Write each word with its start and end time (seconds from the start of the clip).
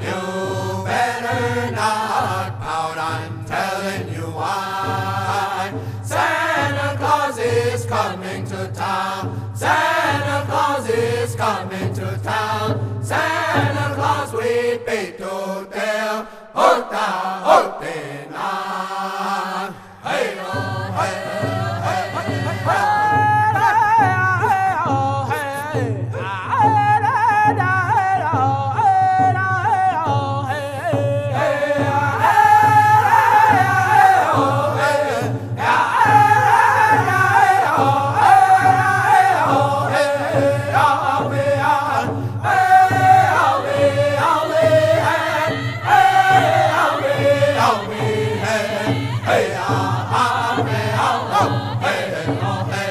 You 0.00 0.84
better 0.84 1.70
not 1.72 2.58
pout. 2.60 2.96
I'm 2.96 3.44
telling 3.44 4.08
you 4.14 4.22
why. 4.22 5.72
Santa 6.02 6.96
Claus 6.96 7.38
is 7.38 7.84
coming 7.84 8.44
to 8.46 8.68
town. 8.72 9.52
Santa 9.54 10.46
Claus 10.46 10.88
is 10.88 11.34
coming 11.36 11.92
to 11.94 12.18
town. 12.22 13.02
Santa 13.04 13.94
Claus, 13.94 14.32
we 14.32 14.78
paid 14.86 15.18
to 15.18 15.66
tell. 15.70 16.26
Oh, 16.54 16.85
hey, 49.68 49.74
oh, 50.12 50.64
hey, 50.64 50.92
oh, 50.96 51.78
hey, 51.80 52.38
oh. 52.40 52.85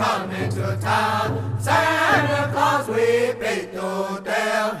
coming 0.00 0.48
to 0.48 0.78
town. 0.80 1.60
Santa 1.60 2.50
Claus, 2.52 2.88
we 2.88 3.34
paid 3.38 3.74
no 3.74 4.18
tell. 4.24 4.80